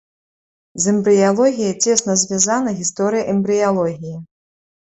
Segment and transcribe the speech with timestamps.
[0.85, 4.17] З эмбрыялогіяй цесна звязана гісторыя эмбрыялогіі.